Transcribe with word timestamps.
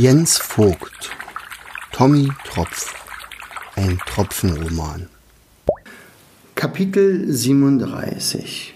Jens 0.00 0.38
Vogt 0.38 1.10
Tommy 1.90 2.28
Tropf 2.44 2.94
Ein 3.74 3.98
Tropfenroman 4.06 5.08
Kapitel 6.54 7.32
37 7.32 8.74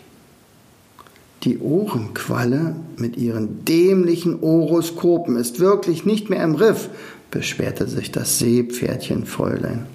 Die 1.44 1.60
Ohrenqualle 1.60 2.74
mit 2.96 3.16
ihren 3.16 3.64
dämlichen 3.64 4.40
Oroskopen 4.42 5.36
ist 5.36 5.60
wirklich 5.60 6.04
nicht 6.04 6.28
mehr 6.28 6.42
im 6.42 6.56
Riff, 6.56 6.88
beschwerte 7.30 7.86
sich 7.86 8.10
das 8.10 8.40
Seepferdchenfräulein. 8.40 9.86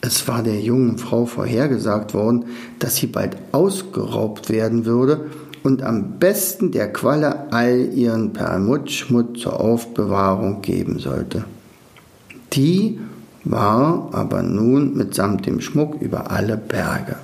Es 0.00 0.26
war 0.26 0.42
der 0.42 0.60
jungen 0.60 0.96
Frau 0.96 1.26
vorhergesagt 1.26 2.14
worden, 2.14 2.46
dass 2.78 2.96
sie 2.96 3.06
bald 3.06 3.36
ausgeraubt 3.52 4.48
werden 4.48 4.86
würde 4.86 5.30
und 5.62 5.82
am 5.82 6.18
besten 6.18 6.72
der 6.72 6.92
Qualle 6.92 7.52
all 7.52 7.92
ihren 7.94 8.32
Perlmuttschmutt 8.32 9.38
zur 9.38 9.60
Aufbewahrung 9.60 10.62
geben 10.62 10.98
sollte. 10.98 11.44
Die 12.52 12.98
war 13.44 14.10
aber 14.12 14.42
nun 14.42 14.96
mitsamt 14.96 15.46
dem 15.46 15.60
Schmuck 15.60 16.00
über 16.00 16.30
alle 16.30 16.56
Berge. 16.56 17.16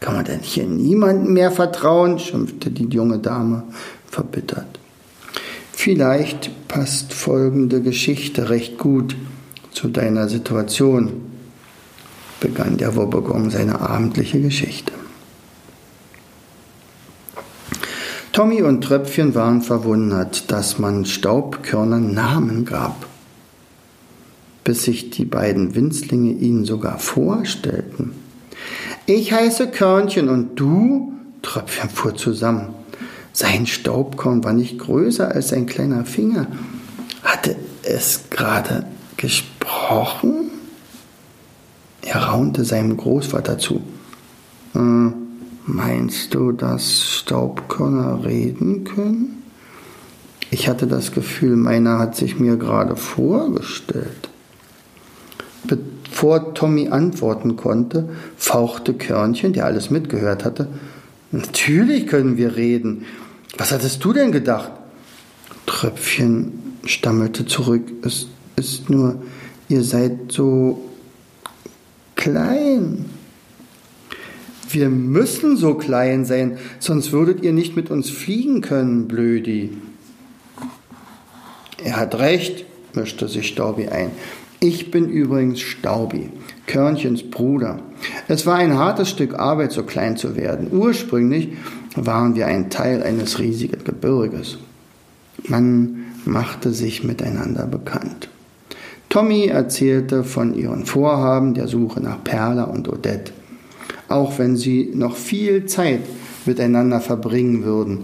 Kann 0.00 0.16
man 0.16 0.24
denn 0.24 0.40
hier 0.40 0.66
niemandem 0.66 1.32
mehr 1.32 1.50
vertrauen? 1.50 2.18
schimpfte 2.18 2.70
die 2.70 2.88
junge 2.88 3.18
Dame 3.18 3.62
verbittert. 4.06 4.78
Vielleicht 5.72 6.68
passt 6.68 7.12
folgende 7.12 7.82
Geschichte 7.82 8.48
recht 8.48 8.78
gut 8.78 9.16
zu 9.70 9.88
deiner 9.88 10.28
Situation, 10.28 11.12
begann 12.40 12.76
der 12.76 12.96
Wobbegong 12.96 13.50
seine 13.50 13.80
abendliche 13.80 14.40
Geschichte. 14.40 14.93
Tommy 18.34 18.62
und 18.62 18.80
Tröpfchen 18.80 19.36
waren 19.36 19.62
verwundert, 19.62 20.50
dass 20.50 20.80
man 20.80 21.04
Staubkörnern 21.04 22.12
Namen 22.12 22.64
gab, 22.64 23.06
bis 24.64 24.82
sich 24.82 25.10
die 25.10 25.24
beiden 25.24 25.76
Winzlinge 25.76 26.32
ihnen 26.32 26.64
sogar 26.64 26.98
vorstellten. 26.98 28.10
Ich 29.06 29.32
heiße 29.32 29.68
Körnchen 29.68 30.28
und 30.28 30.56
du? 30.56 31.12
Tröpfchen 31.42 31.88
fuhr 31.88 32.16
zusammen. 32.16 32.74
Sein 33.32 33.68
Staubkorn 33.68 34.42
war 34.42 34.52
nicht 34.52 34.80
größer 34.80 35.32
als 35.32 35.50
sein 35.50 35.66
kleiner 35.66 36.04
Finger. 36.04 36.48
Hatte 37.22 37.54
es 37.84 38.30
gerade 38.30 38.84
gesprochen? 39.16 40.50
Er 42.02 42.16
raunte 42.16 42.64
seinem 42.64 42.96
Großvater 42.96 43.58
zu. 43.58 43.80
Äh, 44.74 45.23
meinst 45.66 46.34
du, 46.34 46.52
dass 46.52 47.02
Staubkörner 47.02 48.24
reden 48.24 48.84
können? 48.84 49.42
Ich 50.50 50.68
hatte 50.68 50.86
das 50.86 51.12
Gefühl, 51.12 51.56
meiner 51.56 51.98
hat 51.98 52.16
sich 52.16 52.38
mir 52.38 52.56
gerade 52.56 52.96
vorgestellt. 52.96 54.28
Bevor 55.64 56.54
Tommy 56.54 56.88
antworten 56.88 57.56
konnte, 57.56 58.08
fauchte 58.36 58.94
Körnchen, 58.94 59.52
der 59.52 59.66
alles 59.66 59.90
mitgehört 59.90 60.44
hatte. 60.44 60.68
Natürlich 61.32 62.06
können 62.06 62.36
wir 62.36 62.54
reden. 62.54 63.04
Was 63.56 63.72
hattest 63.72 64.04
du 64.04 64.12
denn 64.12 64.30
gedacht? 64.30 64.70
Tröpfchen 65.66 66.52
stammelte 66.84 67.46
zurück. 67.46 67.82
Es 68.02 68.28
ist 68.56 68.90
nur, 68.90 69.22
ihr 69.68 69.82
seid 69.82 70.30
so 70.30 70.90
klein. 72.14 73.06
Wir 74.74 74.88
müssen 74.88 75.56
so 75.56 75.74
klein 75.74 76.24
sein, 76.24 76.58
sonst 76.80 77.12
würdet 77.12 77.44
ihr 77.44 77.52
nicht 77.52 77.76
mit 77.76 77.92
uns 77.92 78.10
fliegen 78.10 78.60
können, 78.60 79.06
Blödi. 79.06 79.70
Er 81.84 81.96
hat 81.96 82.18
recht, 82.18 82.64
mischte 82.92 83.28
sich 83.28 83.46
Staubi 83.46 83.86
ein. 83.86 84.10
Ich 84.58 84.90
bin 84.90 85.08
übrigens 85.08 85.60
Staubi, 85.60 86.28
Körnchens 86.66 87.22
Bruder. 87.22 87.78
Es 88.26 88.46
war 88.46 88.56
ein 88.56 88.76
hartes 88.76 89.10
Stück 89.10 89.38
Arbeit, 89.38 89.70
so 89.70 89.84
klein 89.84 90.16
zu 90.16 90.34
werden. 90.34 90.68
Ursprünglich 90.72 91.50
waren 91.94 92.34
wir 92.34 92.48
ein 92.48 92.68
Teil 92.68 93.04
eines 93.04 93.38
riesigen 93.38 93.84
Gebirges. 93.84 94.58
Man 95.46 96.06
machte 96.24 96.72
sich 96.72 97.04
miteinander 97.04 97.66
bekannt. 97.66 98.28
Tommy 99.08 99.46
erzählte 99.46 100.24
von 100.24 100.52
ihren 100.52 100.84
Vorhaben 100.84 101.54
der 101.54 101.68
Suche 101.68 102.00
nach 102.00 102.24
Perla 102.24 102.64
und 102.64 102.88
Odette, 102.88 103.32
auch 104.08 104.38
wenn 104.38 104.56
sie 104.56 104.90
noch 104.94 105.16
viel 105.16 105.66
Zeit 105.66 106.00
miteinander 106.46 107.00
verbringen 107.00 107.64
würden. 107.64 107.98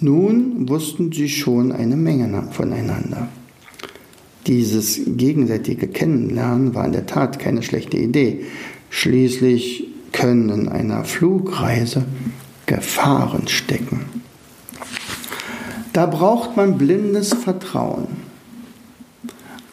Nun 0.00 0.68
wussten 0.68 1.12
sie 1.12 1.28
schon 1.28 1.72
eine 1.72 1.96
Menge 1.96 2.48
voneinander. 2.50 3.28
Dieses 4.46 5.00
gegenseitige 5.06 5.88
Kennenlernen 5.88 6.74
war 6.74 6.84
in 6.84 6.92
der 6.92 7.06
Tat 7.06 7.38
keine 7.38 7.62
schlechte 7.62 7.96
Idee. 7.96 8.44
Schließlich 8.90 9.88
können 10.12 10.50
in 10.50 10.68
einer 10.68 11.04
Flugreise 11.04 12.04
Gefahren 12.66 13.48
stecken. 13.48 14.06
Da 15.92 16.06
braucht 16.06 16.56
man 16.56 16.78
blindes 16.78 17.32
Vertrauen. 17.32 18.25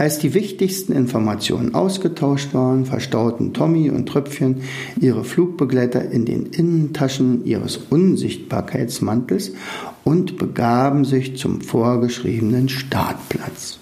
Als 0.03 0.19
die 0.19 0.33
wichtigsten 0.33 0.91
Informationen 0.91 1.75
ausgetauscht 1.75 2.53
waren, 2.53 2.85
verstauten 2.85 3.53
Tommy 3.53 3.89
und 3.89 4.05
Tröpfchen 4.05 4.63
ihre 4.99 5.23
Flugbegleiter 5.23 6.11
in 6.11 6.25
den 6.25 6.47
Innentaschen 6.47 7.45
ihres 7.45 7.77
Unsichtbarkeitsmantels 7.77 9.53
und 10.03 10.37
begaben 10.37 11.05
sich 11.05 11.37
zum 11.37 11.61
vorgeschriebenen 11.61 12.67
Startplatz. 12.67 13.79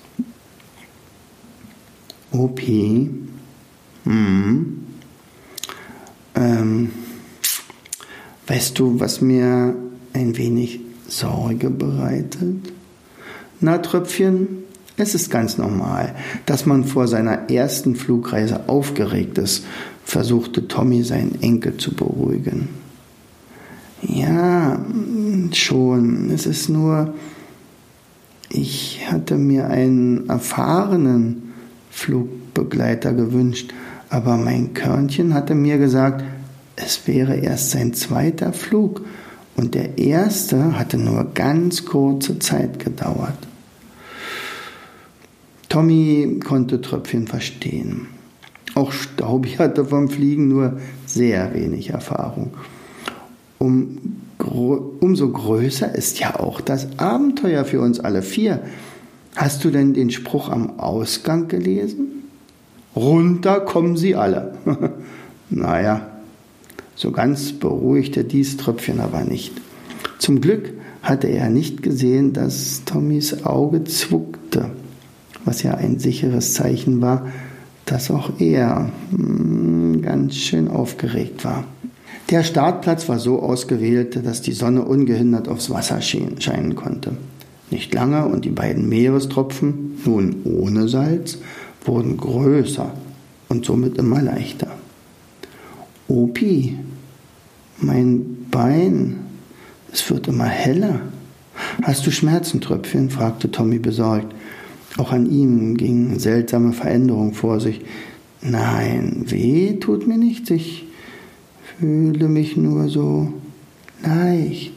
OP. 2.32 2.62
Hm. 4.04 4.84
Ähm, 6.36 6.92
weißt 8.46 8.78
du, 8.78 9.00
was 9.00 9.22
mir 9.22 9.74
ein 10.14 10.38
wenig 10.38 10.82
Sorge 11.08 11.72
bereitet? 11.72 12.72
Na, 13.60 13.80
Tröpfchen, 13.80 14.61
es 15.02 15.16
ist 15.16 15.30
ganz 15.30 15.58
normal, 15.58 16.16
dass 16.46 16.66
man 16.66 16.86
vor 16.86 17.08
seiner 17.08 17.50
ersten 17.50 17.96
Flugreise 17.96 18.70
aufgeregt 18.70 19.38
ist, 19.38 19.66
versuchte 20.04 20.68
Tommy 20.68 21.04
seinen 21.04 21.42
Enkel 21.42 21.78
zu 21.78 21.94
beruhigen. 21.94 22.70
Ja, 24.02 24.84
schon. 25.54 26.32
Es 26.32 26.46
ist 26.46 26.70
nur, 26.70 27.14
ich 28.50 29.02
hatte 29.10 29.36
mir 29.36 29.68
einen 29.68 30.30
erfahrenen 30.30 31.54
Flugbegleiter 31.92 33.14
gewünscht, 33.14 33.74
aber 34.10 34.38
mein 34.38 34.74
Körnchen 34.74 35.34
hatte 35.34 35.56
mir 35.56 35.78
gesagt, 35.78 36.24
es 36.76 37.08
wäre 37.08 37.36
erst 37.36 37.72
sein 37.72 37.94
zweiter 37.94 38.54
Flug 38.54 39.02
und 39.56 39.76
der 39.76 39.98
erste 39.98 40.78
hatte 40.80 40.98
nur 40.98 41.32
ganz 41.34 41.86
kurze 41.86 42.40
Zeit 42.40 42.80
gedauert. 42.80 43.51
Tommy 45.72 46.42
konnte 46.46 46.82
Tröpfchen 46.82 47.28
verstehen. 47.28 48.08
Auch 48.76 48.92
Staubi 48.92 49.52
hatte 49.52 49.86
vom 49.86 50.10
Fliegen 50.10 50.50
nur 50.50 50.82
sehr 51.06 51.54
wenig 51.54 51.92
Erfahrung. 51.92 52.52
Um, 53.58 54.00
umso 55.00 55.30
größer 55.30 55.96
ist 55.96 56.20
ja 56.20 56.38
auch 56.38 56.60
das 56.60 57.00
Abenteuer 57.00 57.64
für 57.64 57.80
uns 57.80 58.02
alle 58.02 58.22
vier. 58.22 58.64
Hast 59.38 59.64
du 59.64 59.70
denn 59.70 59.94
den 59.94 60.12
Spruch 60.12 60.50
am 60.50 60.78
Ausgang 60.78 61.48
gelesen? 61.48 62.24
Runter 62.94 63.62
kommen 63.62 63.96
sie 63.96 64.18
alle. 64.18 64.56
naja, 65.50 66.06
so 66.96 67.12
ganz 67.12 67.54
beruhigte 67.54 68.26
dies 68.26 68.58
Tröpfchen 68.58 69.00
aber 69.00 69.24
nicht. 69.24 69.54
Zum 70.20 70.42
Glück 70.42 70.74
hatte 71.02 71.28
er 71.28 71.50
nicht 71.50 71.82
gesehen, 71.82 72.34
dass 72.34 72.84
Tommys 72.84 73.46
Auge 73.46 73.86
zuckte 73.86 74.72
was 75.46 75.64
ja 75.64 75.76
ein 75.76 76.00
sicheres 76.00 76.54
Zeichen 76.54 77.02
war, 77.02 77.28
dass 77.86 78.12
auch 78.12 78.40
er 78.40 78.90
hm, 79.12 80.02
ganz 80.02 80.36
schön 80.36 80.68
aufgeregt 80.68 81.44
war. 81.44 81.66
Der 82.30 82.44
Startplatz 82.44 83.10
war 83.10 83.20
so 83.20 83.42
ausgewählt, 83.42 84.26
dass 84.26 84.42
die 84.42 84.54
Sonne 84.54 84.84
ungehindert 84.84 85.50
aufs 85.50 85.70
Wasser 85.70 86.02
scheinen 86.02 86.76
konnte. 86.76 87.12
Nicht 87.70 87.94
lange 87.94 88.26
und 88.26 88.46
die 88.46 88.50
beiden 88.50 88.88
Meerestropfen, 88.88 90.00
nun 90.06 90.38
ohne 90.46 90.88
Salz, 90.88 91.40
wurden 91.86 92.18
größer 92.18 92.92
und 93.50 93.66
somit 93.66 93.98
immer 93.98 94.22
leichter. 94.22 94.68
Opi, 96.08 96.78
mein 97.80 98.48
Bein, 98.52 99.22
es 99.92 100.10
wird 100.10 100.28
immer 100.28 100.46
heller. 100.46 101.02
Hast 101.84 102.06
du 102.06 102.12
Schmerzen, 102.12 102.62
Tröpfchen? 102.62 103.10
fragte 103.10 103.52
Tommy 103.52 103.80
besorgt. 103.80 104.34
Auch 104.98 105.12
an 105.12 105.30
ihm 105.30 105.78
gingen 105.78 106.20
seltsame 106.20 106.74
Veränderungen 106.74 107.34
vor 107.34 107.60
sich. 107.60 107.82
Nein, 108.42 109.26
weh 109.28 109.74
tut 109.80 110.08
mir 110.08 110.18
nichts. 110.18 110.50
Ich 110.50 110.86
fühle 111.80 112.28
mich 112.28 112.58
nur 112.58 112.90
so 112.90 113.34
leicht. 114.04 114.74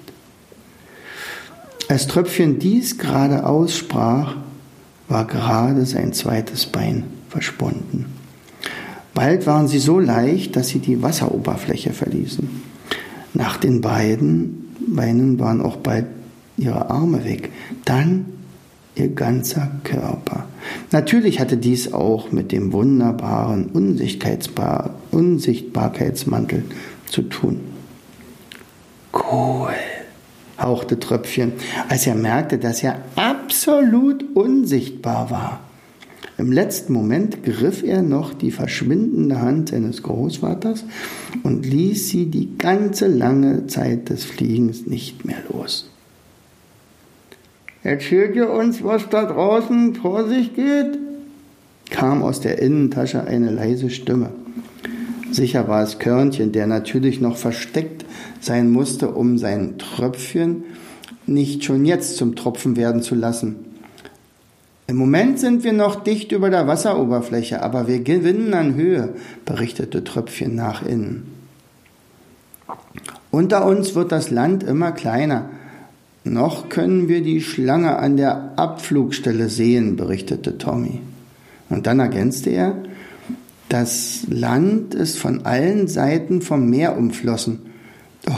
Als 1.89 2.07
Tröpfchen 2.07 2.59
dies 2.59 2.99
gerade 2.99 3.47
aussprach, 3.47 4.37
war 5.09 5.27
gerade 5.27 5.85
sein 5.85 6.13
zweites 6.13 6.67
Bein 6.67 7.05
verschwunden. 7.29 8.07
Bald 9.13 9.47
waren 9.47 9.69
sie 9.69 9.79
so 9.79 10.01
leicht, 10.01 10.57
dass 10.57 10.69
sie 10.69 10.79
die 10.79 11.03
Wasseroberfläche 11.03 11.93
verließen. 11.93 12.49
Nach 13.35 13.57
den 13.57 13.81
beiden 13.81 14.75
Beinen 14.89 15.39
waren 15.39 15.61
auch 15.61 15.77
bald 15.77 16.07
ihre 16.57 16.91
Arme 16.91 17.25
weg. 17.25 17.51
Dann 17.85 18.27
ihr 18.95 19.09
ganzer 19.09 19.71
Körper. 19.85 20.47
Natürlich 20.91 21.41
hatte 21.41 21.57
dies 21.57 21.93
auch 21.93 22.33
mit 22.33 22.53
dem 22.53 22.73
wunderbaren 22.73 23.67
Unsichtbarkeitsmantel 23.67 26.65
zu 27.07 27.23
tun. 27.23 27.61
Cool, 29.13 29.73
hauchte 30.59 30.99
Tröpfchen, 30.99 31.53
als 31.89 32.07
er 32.07 32.15
merkte, 32.15 32.59
dass 32.59 32.83
er 32.83 33.01
absolut 33.17 34.25
unsichtbar 34.35 35.31
war. 35.31 35.61
Im 36.37 36.51
letzten 36.51 36.93
Moment 36.93 37.45
griff 37.45 37.85
er 37.85 38.03
noch 38.03 38.35
die 38.35 38.51
verschwindende 38.51 39.41
Hand 39.41 39.69
seines 39.69 40.03
Großvaters 40.03 40.85
und 41.45 41.65
ließ 41.65 42.09
sie 42.09 42.27
die 42.27 42.59
ganze 42.59 43.07
lange 43.07 43.69
Zeit 43.69 44.11
des 44.11 44.25
Fliegens 44.25 44.87
nicht 44.87 45.25
mehr 45.25 45.39
los. 45.53 45.89
Erzählt 47.85 48.35
ihr 48.35 48.51
uns, 48.51 48.83
was 48.83 49.09
da 49.09 49.25
draußen 49.27 49.95
vor 49.95 50.27
sich 50.27 50.55
geht? 50.55 50.99
kam 51.91 52.23
aus 52.23 52.41
der 52.41 52.61
Innentasche 52.61 53.25
eine 53.25 53.51
leise 53.51 53.91
Stimme. 53.91 54.31
Sicher 55.31 55.69
war 55.69 55.83
es 55.83 55.99
Körnchen, 55.99 56.51
der 56.51 56.67
natürlich 56.67 57.21
noch 57.21 57.37
versteckt 57.37 58.05
sein 58.41 58.71
musste, 58.71 59.11
um 59.11 59.39
sein 59.39 59.79
Tröpfchen 59.79 60.65
nicht 61.27 61.65
schon 61.65 61.85
jetzt 61.85 62.17
zum 62.17 62.37
Tropfen 62.37 62.77
werden 62.77 63.03
zu 63.03 63.15
lassen. 63.15 63.57
Im 64.87 64.97
Moment 64.97 65.39
sind 65.39 65.65
wir 65.65 65.73
noch 65.73 66.03
dicht 66.03 66.33
über 66.33 66.51
der 66.51 66.67
Wasseroberfläche, 66.67 67.63
aber 67.63 67.87
wir 67.87 68.01
gewinnen 68.01 68.53
an 68.55 68.75
Höhe, 68.75 69.15
berichtete 69.45 70.05
Tröpfchen 70.05 70.55
nach 70.55 70.85
innen. 70.85 71.33
Unter 73.31 73.67
uns 73.67 73.95
wird 73.95 74.13
das 74.13 74.31
Land 74.31 74.63
immer 74.63 74.93
kleiner. 74.93 75.49
Noch 76.25 76.71
können 76.71 77.09
wir 77.09 77.23
die 77.23 77.43
Schlange 77.43 77.99
an 77.99 78.17
der 78.17 78.55
Abflugstelle 78.57 79.51
sehen, 79.51 79.97
berichtete 79.97 80.57
Tommy. 80.57 81.01
Und 81.69 81.87
dann 81.87 82.01
ergänzte 82.01 82.51
er, 82.51 82.77
das 83.69 84.27
Land 84.29 84.95
ist 84.95 85.19
von 85.19 85.45
allen 85.45 85.87
Seiten 85.87 86.41
vom 86.41 86.71
Meer 86.71 86.97
umflossen. 86.97 87.61
Oh, 88.29 88.33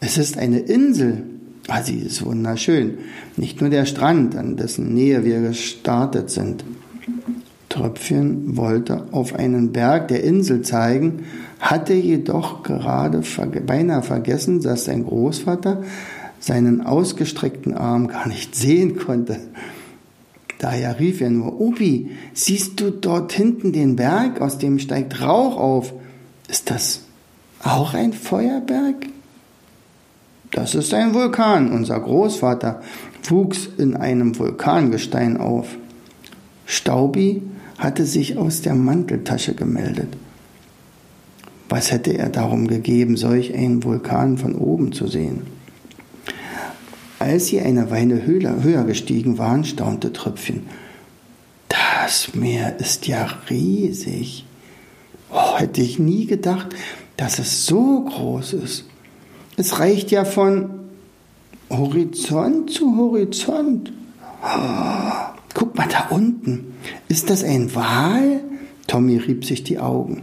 es 0.00 0.18
ist 0.18 0.38
eine 0.38 0.60
Insel. 0.60 1.24
Ah, 1.68 1.82
sie 1.82 1.98
ist 1.98 2.24
wunderschön. 2.24 2.98
Nicht 3.36 3.60
nur 3.60 3.70
der 3.70 3.86
Strand, 3.86 4.36
an 4.36 4.56
dessen 4.56 4.94
Nähe 4.94 5.24
wir 5.24 5.40
gestartet 5.40 6.30
sind. 6.30 6.64
Tröpfchen 7.68 8.56
wollte 8.56 9.08
auf 9.10 9.34
einen 9.34 9.72
Berg 9.72 10.08
der 10.08 10.22
Insel 10.22 10.62
zeigen, 10.62 11.24
hatte 11.58 11.94
jedoch 11.94 12.62
gerade 12.62 13.22
beinahe 13.66 14.02
vergessen, 14.02 14.62
dass 14.62 14.84
sein 14.84 15.04
Großvater 15.04 15.82
seinen 16.40 16.80
ausgestreckten 16.80 17.74
Arm 17.74 18.08
gar 18.08 18.28
nicht 18.28 18.54
sehen 18.54 18.96
konnte. 18.96 19.38
Daher 20.58 20.98
rief 20.98 21.20
er 21.20 21.30
nur, 21.30 21.60
Opi, 21.60 22.10
siehst 22.32 22.80
du 22.80 22.90
dort 22.90 23.32
hinten 23.32 23.72
den 23.72 23.96
Berg, 23.96 24.40
aus 24.40 24.58
dem 24.58 24.78
steigt 24.78 25.20
Rauch 25.20 25.56
auf? 25.56 25.92
Ist 26.48 26.70
das 26.70 27.02
auch 27.62 27.94
ein 27.94 28.12
Feuerberg? 28.12 29.06
Das 30.50 30.74
ist 30.74 30.94
ein 30.94 31.12
Vulkan. 31.12 31.72
Unser 31.72 32.00
Großvater 32.00 32.80
wuchs 33.24 33.68
in 33.76 33.96
einem 33.96 34.38
Vulkangestein 34.38 35.36
auf. 35.36 35.76
Staubi 36.64 37.42
hatte 37.78 38.06
sich 38.06 38.38
aus 38.38 38.62
der 38.62 38.74
Manteltasche 38.74 39.54
gemeldet. 39.54 40.08
Was 41.68 41.90
hätte 41.90 42.16
er 42.16 42.28
darum 42.28 42.68
gegeben, 42.68 43.16
solch 43.16 43.52
einen 43.52 43.82
Vulkan 43.82 44.38
von 44.38 44.54
oben 44.54 44.92
zu 44.92 45.08
sehen? 45.08 45.42
Als 47.18 47.46
sie 47.46 47.60
eine 47.60 47.90
Weile 47.90 48.24
höher, 48.26 48.84
gestiegen 48.84 49.38
waren, 49.38 49.64
staunte 49.64 50.12
Tröpfchen. 50.12 50.66
Das 51.68 52.34
Meer 52.34 52.78
ist 52.78 53.06
ja 53.06 53.26
riesig. 53.48 54.44
Oh, 55.32 55.58
hätte 55.58 55.80
ich 55.80 55.98
nie 55.98 56.26
gedacht, 56.26 56.68
dass 57.16 57.38
es 57.38 57.66
so 57.66 58.04
groß 58.04 58.52
ist. 58.54 58.84
Es 59.56 59.80
reicht 59.80 60.10
ja 60.10 60.24
von 60.24 60.70
Horizont 61.70 62.70
zu 62.70 62.96
Horizont. 62.96 63.92
Oh, 64.42 65.34
guck 65.54 65.76
mal 65.76 65.88
da 65.88 66.08
unten. 66.14 66.74
Ist 67.08 67.30
das 67.30 67.42
ein 67.42 67.74
Wal? 67.74 68.40
Tommy 68.86 69.16
rieb 69.16 69.44
sich 69.44 69.64
die 69.64 69.78
Augen. 69.78 70.22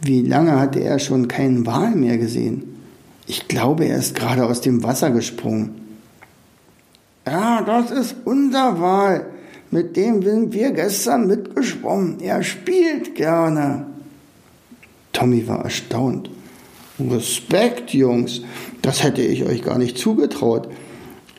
Wie 0.00 0.20
lange 0.20 0.60
hatte 0.60 0.80
er 0.80 0.98
schon 0.98 1.28
keinen 1.28 1.66
Wal 1.66 1.96
mehr 1.96 2.18
gesehen? 2.18 2.62
Ich 3.26 3.48
glaube, 3.48 3.86
er 3.86 3.96
ist 3.96 4.14
gerade 4.14 4.44
aus 4.44 4.60
dem 4.60 4.82
Wasser 4.82 5.10
gesprungen. 5.10 5.83
Das 7.62 7.90
ist 7.90 8.16
unser 8.24 8.80
Wal. 8.80 9.26
Mit 9.70 9.96
dem 9.96 10.22
sind 10.22 10.52
wir 10.52 10.70
gestern 10.70 11.26
mitgeschwommen. 11.26 12.20
Er 12.20 12.42
spielt 12.42 13.14
gerne. 13.14 13.86
Tommy 15.12 15.46
war 15.48 15.64
erstaunt. 15.64 16.30
Respekt, 16.98 17.92
Jungs. 17.92 18.42
Das 18.82 19.02
hätte 19.02 19.22
ich 19.22 19.44
euch 19.44 19.62
gar 19.62 19.78
nicht 19.78 19.98
zugetraut. 19.98 20.68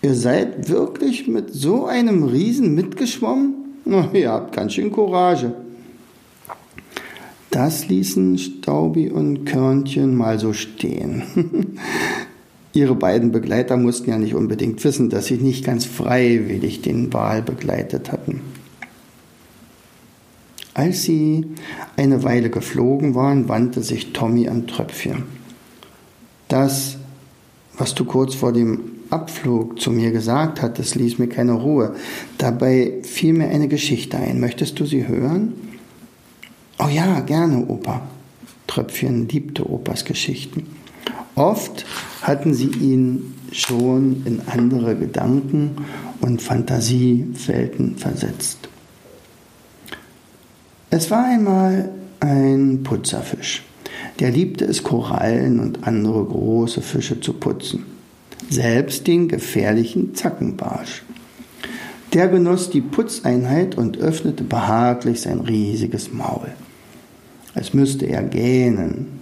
Ihr 0.01 0.15
seid 0.15 0.69
wirklich 0.69 1.27
mit 1.27 1.53
so 1.53 1.85
einem 1.85 2.23
Riesen 2.23 2.75
mitgeschwommen? 2.75 3.79
Na, 3.85 4.09
ihr 4.13 4.31
habt 4.31 4.55
ganz 4.55 4.73
schön 4.73 4.91
Courage. 4.91 5.53
Das 7.51 7.87
ließen 7.87 8.37
Staubi 8.37 9.09
und 9.09 9.45
Körnchen 9.45 10.13
mal 10.13 10.39
so 10.39 10.51
stehen. 10.51 11.23
Ihre 12.75 12.93
beiden 12.93 13.31
Begleiter 13.31 13.77
mussten 13.77 14.09
ja 14.09 14.17
nicht 14.17 14.35
unbedingt 14.35 14.83
wissen, 14.83 15.09
dass 15.09 15.27
sie 15.27 15.37
nicht 15.37 15.63
ganz 15.63 15.85
freiwillig 15.85 16.81
den 16.81 17.13
Wal 17.13 17.41
begleitet 17.41 18.11
hatten. 18.11 18.41
Als 20.73 21.03
sie 21.03 21.45
eine 21.95 22.25
Weile 22.25 22.49
geflogen 22.49 23.15
waren, 23.15 23.47
wandte 23.47 23.81
sich 23.81 24.11
Tommy 24.11 24.49
an 24.49 24.67
Tröpfchen. 24.67 25.23
Das, 26.49 26.97
was 27.77 27.95
du 27.95 28.03
kurz 28.03 28.35
vor 28.35 28.51
dem 28.51 28.79
Abflug 29.09 29.79
zu 29.79 29.89
mir 29.89 30.11
gesagt 30.11 30.61
hattest, 30.61 30.95
ließ 30.95 31.17
mir 31.17 31.29
keine 31.29 31.53
Ruhe. 31.53 31.95
Dabei 32.37 32.95
fiel 33.03 33.31
mir 33.31 33.47
eine 33.47 33.69
Geschichte 33.69 34.17
ein. 34.17 34.41
Möchtest 34.41 34.77
du 34.81 34.85
sie 34.85 35.07
hören? 35.07 35.53
Oh 36.77 36.89
ja, 36.89 37.21
gerne, 37.21 37.65
Opa. 37.67 38.01
Tröpfchen 38.67 39.29
liebte 39.29 39.65
Opas 39.69 40.03
Geschichten. 40.03 40.74
Oft 41.35 41.85
hatten 42.21 42.53
sie 42.53 42.69
ihn 42.69 43.35
schon 43.51 44.23
in 44.25 44.41
andere 44.47 44.95
Gedanken 44.95 45.75
und 46.21 46.41
Fantasiewelten 46.41 47.97
versetzt. 47.97 48.69
Es 50.89 51.11
war 51.11 51.25
einmal 51.25 51.89
ein 52.21 52.83
Putzerfisch. 52.83 53.63
Der 54.19 54.31
liebte 54.31 54.65
es, 54.65 54.83
Korallen 54.83 55.59
und 55.59 55.85
andere 55.85 56.23
große 56.23 56.81
Fische 56.81 57.19
zu 57.19 57.33
putzen. 57.33 57.85
Selbst 58.49 59.05
den 59.07 59.27
gefährlichen 59.27 60.15
Zackenbarsch. 60.15 61.03
Der 62.13 62.29
genoss 62.29 62.69
die 62.69 62.81
Putzeinheit 62.81 63.77
und 63.77 63.97
öffnete 63.97 64.45
behaglich 64.45 65.21
sein 65.21 65.41
riesiges 65.41 66.13
Maul. 66.13 66.47
Als 67.53 67.73
müsste 67.73 68.05
er 68.05 68.23
gähnen, 68.23 69.14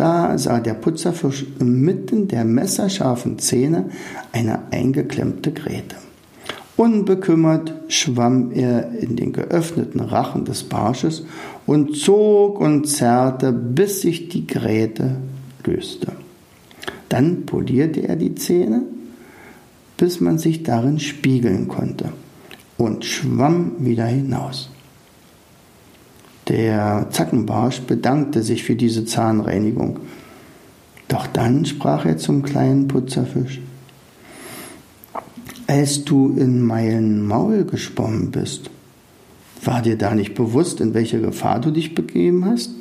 da 0.00 0.38
sah 0.38 0.60
der 0.60 0.74
Putzerfisch 0.74 1.44
inmitten 1.58 2.26
der 2.26 2.44
messerscharfen 2.44 3.38
Zähne 3.38 3.90
eine 4.32 4.72
eingeklemmte 4.72 5.52
Grete. 5.52 5.96
Unbekümmert 6.76 7.74
schwamm 7.88 8.50
er 8.52 8.92
in 8.98 9.16
den 9.16 9.34
geöffneten 9.34 10.00
Rachen 10.00 10.46
des 10.46 10.62
Barsches 10.62 11.26
und 11.66 11.98
zog 11.98 12.58
und 12.58 12.88
zerrte, 12.88 13.52
bis 13.52 14.00
sich 14.00 14.30
die 14.30 14.46
Gräte 14.46 15.16
löste. 15.66 16.12
Dann 17.10 17.44
polierte 17.44 18.08
er 18.08 18.16
die 18.16 18.34
Zähne, 18.34 18.84
bis 19.98 20.20
man 20.20 20.38
sich 20.38 20.62
darin 20.62 20.98
spiegeln 20.98 21.68
konnte 21.68 22.14
und 22.78 23.04
schwamm 23.04 23.72
wieder 23.80 24.06
hinaus. 24.06 24.69
Der 26.50 27.06
Zackenbarsch 27.10 27.82
bedankte 27.82 28.42
sich 28.42 28.64
für 28.64 28.74
diese 28.74 29.04
Zahnreinigung. 29.04 30.00
Doch 31.06 31.28
dann 31.28 31.64
sprach 31.64 32.04
er 32.04 32.16
zum 32.16 32.42
kleinen 32.42 32.88
Putzerfisch. 32.88 33.60
Als 35.68 36.04
du 36.04 36.34
in 36.36 36.62
meinen 36.62 37.24
Maul 37.24 37.64
geschwommen 37.64 38.32
bist, 38.32 38.68
war 39.62 39.80
dir 39.80 39.96
da 39.96 40.12
nicht 40.12 40.34
bewusst, 40.34 40.80
in 40.80 40.92
welche 40.92 41.20
Gefahr 41.20 41.60
du 41.60 41.70
dich 41.70 41.94
begeben 41.94 42.44
hast? 42.44 42.72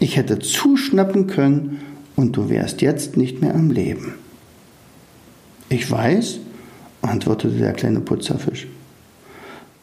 Ich 0.00 0.16
hätte 0.16 0.40
zuschnappen 0.40 1.28
können 1.28 1.80
und 2.16 2.36
du 2.36 2.48
wärst 2.48 2.82
jetzt 2.82 3.16
nicht 3.16 3.40
mehr 3.40 3.54
am 3.54 3.70
Leben. 3.70 4.14
Ich 5.68 5.88
weiß 5.88 6.40
antwortete 7.02 7.56
der 7.56 7.72
kleine 7.72 8.00
Putzerfisch. 8.00 8.66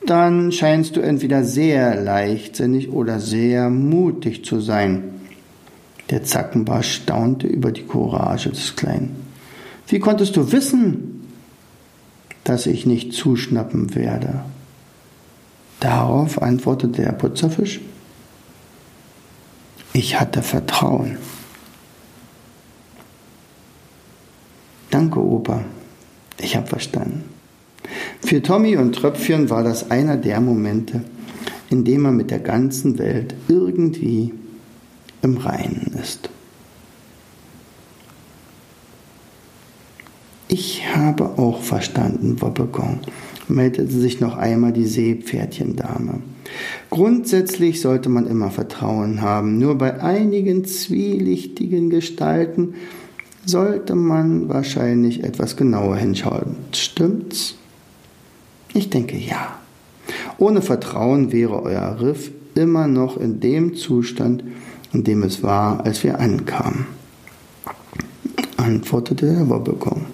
Dann 0.06 0.52
scheinst 0.52 0.96
du 0.96 1.02
entweder 1.02 1.44
sehr 1.44 1.96
leichtsinnig 2.02 2.90
oder 2.90 3.20
sehr 3.20 3.70
mutig 3.70 4.46
zu 4.46 4.60
sein. 4.60 5.04
Der 6.10 6.24
Zackenbar 6.24 6.84
staunte 6.84 7.48
über 7.48 7.72
die 7.72 7.86
Courage 7.86 8.50
des 8.50 8.76
Kleinen. 8.76 9.28
Wie 9.88 10.00
konntest 10.00 10.36
du 10.36 10.52
wissen, 10.52 11.28
dass 12.44 12.66
ich 12.66 12.86
nicht 12.86 13.14
zuschnappen 13.14 13.94
werde? 13.96 14.44
Darauf 15.80 16.42
antwortete 16.42 17.04
der 17.04 17.12
Putzerfisch, 17.12 17.80
ich 19.94 20.20
hatte 20.20 20.44
Vertrauen. 20.44 21.18
Danke, 24.90 25.20
Opa. 25.20 25.64
Ich 26.40 26.56
habe 26.56 26.68
verstanden. 26.68 27.39
Für 28.22 28.42
Tommy 28.42 28.78
und 28.78 28.94
Tröpfchen 28.94 29.50
war 29.50 29.64
das 29.64 29.92
einer 29.92 30.18
der 30.18 30.40
Momente, 30.42 31.02
in 31.70 31.84
dem 31.84 32.02
man 32.02 32.18
mit 32.18 32.32
der 32.32 32.40
ganzen 32.40 33.00
Welt 33.00 33.34
irgendwie 33.48 34.34
im 35.22 35.38
Reinen 35.38 35.96
ist. 36.02 36.30
Ich 40.48 40.96
habe 40.96 41.38
auch 41.38 41.62
verstanden, 41.62 42.42
Wobbegong, 42.42 43.02
meldete 43.48 43.92
sich 43.92 44.20
noch 44.20 44.36
einmal 44.36 44.74
die 44.74 44.88
Seepferdchendame. 44.88 46.22
Grundsätzlich 46.90 47.82
sollte 47.82 48.10
man 48.10 48.26
immer 48.26 48.50
Vertrauen 48.50 49.22
haben, 49.22 49.60
nur 49.60 49.78
bei 49.78 50.02
einigen 50.02 50.66
zwielichtigen 50.66 51.92
Gestalten 51.92 52.74
sollte 53.46 53.94
man 53.94 54.50
wahrscheinlich 54.50 55.24
etwas 55.24 55.56
genauer 55.56 55.98
hinschauen. 55.98 56.56
Stimmt's? 56.74 57.59
Ich 58.74 58.90
denke 58.90 59.18
ja. 59.18 59.60
Ohne 60.38 60.62
Vertrauen 60.62 61.32
wäre 61.32 61.62
euer 61.64 62.00
Riff 62.02 62.32
immer 62.56 62.88
noch 62.88 63.18
in 63.18 63.40
dem 63.40 63.76
Zustand, 63.76 64.44
in 64.94 65.04
dem 65.04 65.24
es 65.24 65.44
war, 65.44 65.86
als 65.86 66.04
wir 66.04 66.20
ankamen. 66.20 66.88
Antwortete 68.58 69.26
der 69.34 69.50
Wobbegong. 69.50 70.06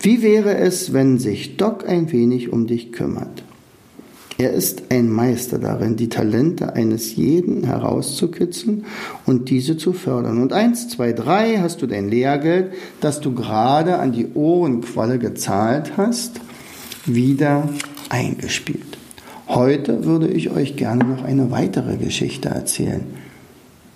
Wie 0.00 0.22
wäre 0.22 0.56
es, 0.56 0.92
wenn 0.92 1.18
sich 1.18 1.56
Doc 1.56 1.88
ein 1.88 2.12
wenig 2.12 2.52
um 2.52 2.66
dich 2.66 2.92
kümmert? 2.92 3.42
Er 4.38 4.52
ist 4.52 4.90
ein 4.90 5.10
Meister 5.10 5.58
darin, 5.58 5.96
die 5.96 6.10
Talente 6.10 6.74
eines 6.74 7.16
jeden 7.16 7.64
herauszukitzeln 7.64 8.84
und 9.24 9.48
diese 9.48 9.78
zu 9.78 9.94
fördern. 9.94 10.42
Und 10.42 10.52
eins, 10.52 10.88
zwei, 10.88 11.14
drei 11.14 11.56
hast 11.56 11.80
du 11.80 11.86
dein 11.86 12.10
Lehrgeld, 12.10 12.72
das 13.00 13.20
du 13.20 13.34
gerade 13.34 13.98
an 13.98 14.12
die 14.12 14.28
Ohrenqualle 14.34 15.18
gezahlt 15.18 15.96
hast, 15.96 16.40
wieder 17.06 17.68
eingespielt. 18.08 18.98
Heute 19.48 20.04
würde 20.04 20.28
ich 20.28 20.50
euch 20.50 20.76
gerne 20.76 21.04
noch 21.04 21.24
eine 21.24 21.50
weitere 21.50 21.96
Geschichte 21.96 22.48
erzählen. 22.48 23.04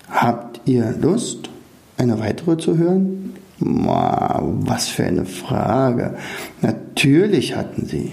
Habt 0.09 0.61
ihr 0.65 0.95
Lust, 1.01 1.51
eine 1.97 2.19
weitere 2.21 2.57
zu 2.57 2.79
hören? 2.79 3.35
Was 3.59 4.89
für 4.89 5.05
eine 5.05 5.27
Frage. 5.27 6.17
Natürlich 6.63 7.57
hatten 7.57 7.87
sie. 7.87 8.13